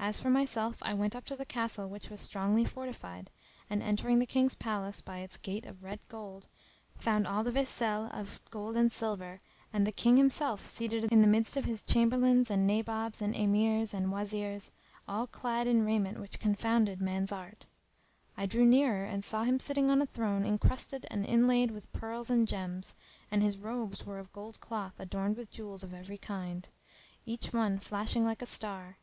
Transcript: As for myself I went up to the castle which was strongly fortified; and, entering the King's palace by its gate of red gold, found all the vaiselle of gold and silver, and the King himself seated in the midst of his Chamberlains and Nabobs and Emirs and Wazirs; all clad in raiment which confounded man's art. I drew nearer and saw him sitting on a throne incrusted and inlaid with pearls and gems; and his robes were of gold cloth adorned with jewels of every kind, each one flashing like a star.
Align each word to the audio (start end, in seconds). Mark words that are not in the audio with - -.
As 0.00 0.20
for 0.20 0.30
myself 0.30 0.78
I 0.82 0.94
went 0.94 1.14
up 1.14 1.24
to 1.26 1.36
the 1.36 1.44
castle 1.46 1.88
which 1.88 2.10
was 2.10 2.20
strongly 2.20 2.64
fortified; 2.64 3.30
and, 3.70 3.84
entering 3.84 4.18
the 4.18 4.26
King's 4.26 4.56
palace 4.56 5.00
by 5.00 5.18
its 5.18 5.36
gate 5.36 5.64
of 5.64 5.84
red 5.84 6.00
gold, 6.08 6.48
found 6.96 7.28
all 7.28 7.44
the 7.44 7.52
vaiselle 7.52 8.10
of 8.12 8.40
gold 8.50 8.76
and 8.76 8.90
silver, 8.90 9.40
and 9.72 9.86
the 9.86 9.92
King 9.92 10.16
himself 10.16 10.60
seated 10.66 11.04
in 11.04 11.20
the 11.20 11.28
midst 11.28 11.56
of 11.56 11.66
his 11.66 11.84
Chamberlains 11.84 12.50
and 12.50 12.66
Nabobs 12.66 13.22
and 13.22 13.32
Emirs 13.36 13.94
and 13.94 14.10
Wazirs; 14.10 14.72
all 15.06 15.28
clad 15.28 15.68
in 15.68 15.86
raiment 15.86 16.18
which 16.18 16.40
confounded 16.40 17.00
man's 17.00 17.30
art. 17.30 17.66
I 18.36 18.46
drew 18.46 18.64
nearer 18.66 19.04
and 19.04 19.22
saw 19.24 19.44
him 19.44 19.60
sitting 19.60 19.88
on 19.88 20.02
a 20.02 20.06
throne 20.06 20.44
incrusted 20.44 21.06
and 21.12 21.24
inlaid 21.24 21.70
with 21.70 21.92
pearls 21.92 22.28
and 22.28 22.48
gems; 22.48 22.96
and 23.30 23.40
his 23.40 23.56
robes 23.58 24.04
were 24.04 24.18
of 24.18 24.32
gold 24.32 24.58
cloth 24.58 24.98
adorned 24.98 25.36
with 25.36 25.52
jewels 25.52 25.84
of 25.84 25.94
every 25.94 26.18
kind, 26.18 26.68
each 27.24 27.52
one 27.52 27.78
flashing 27.78 28.24
like 28.24 28.42
a 28.42 28.46
star. 28.46 28.98